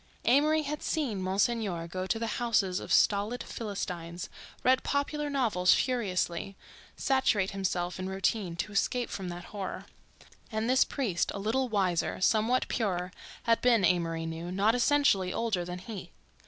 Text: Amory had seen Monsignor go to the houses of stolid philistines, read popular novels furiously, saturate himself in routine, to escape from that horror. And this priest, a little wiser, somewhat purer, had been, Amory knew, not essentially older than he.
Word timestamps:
Amory 0.25 0.63
had 0.63 0.81
seen 0.81 1.21
Monsignor 1.21 1.87
go 1.87 2.07
to 2.07 2.17
the 2.17 2.25
houses 2.41 2.79
of 2.79 2.91
stolid 2.91 3.43
philistines, 3.43 4.29
read 4.63 4.81
popular 4.81 5.29
novels 5.29 5.75
furiously, 5.75 6.55
saturate 6.97 7.51
himself 7.51 7.99
in 7.99 8.09
routine, 8.09 8.55
to 8.55 8.71
escape 8.71 9.11
from 9.11 9.29
that 9.29 9.43
horror. 9.53 9.85
And 10.51 10.67
this 10.67 10.83
priest, 10.85 11.29
a 11.35 11.37
little 11.37 11.69
wiser, 11.69 12.19
somewhat 12.19 12.67
purer, 12.67 13.11
had 13.43 13.61
been, 13.61 13.85
Amory 13.85 14.25
knew, 14.25 14.51
not 14.51 14.73
essentially 14.73 15.31
older 15.31 15.63
than 15.63 15.77
he. 15.77 16.09